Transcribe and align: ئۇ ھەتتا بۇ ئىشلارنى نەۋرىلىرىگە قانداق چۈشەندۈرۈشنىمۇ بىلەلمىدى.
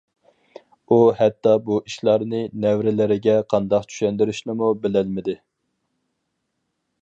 ئۇ 0.93 0.97
ھەتتا 1.19 1.51
بۇ 1.67 1.77
ئىشلارنى 1.89 2.39
نەۋرىلىرىگە 2.63 3.35
قانداق 3.55 3.87
چۈشەندۈرۈشنىمۇ 3.93 4.71
بىلەلمىدى. 4.87 5.37